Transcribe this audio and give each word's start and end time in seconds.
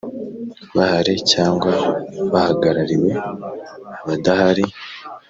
bahari 0.75 1.13
cyangwa 1.31 1.71
bahagarariwe 2.33 3.11
Abadahari 4.01 4.65